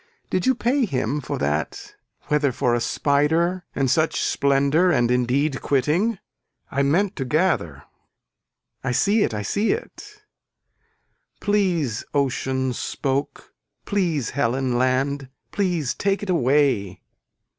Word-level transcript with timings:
Did 0.31 0.47
you 0.47 0.55
pay 0.55 0.85
him 0.85 1.21
for 1.21 1.37
that 1.37 1.93
whether 2.23 2.51
for 2.51 2.73
a 2.73 2.79
spider 2.81 3.65
and 3.75 3.87
such 3.87 4.19
splendor 4.19 4.89
and 4.91 5.11
indeed 5.11 5.61
quitting. 5.61 6.17
I 6.71 6.81
meant 6.81 7.15
to 7.17 7.23
gather. 7.23 7.83
I 8.83 8.93
see 8.93 9.21
it 9.21 9.31
I 9.31 9.43
see 9.43 9.73
it. 9.73 10.23
Please 11.39 12.03
ocean 12.15 12.73
spoke 12.73 13.53
please 13.85 14.31
Helen 14.31 14.75
land 14.75 15.29
please 15.51 15.93
take 15.93 16.23
it 16.23 16.31
away. 16.31 17.03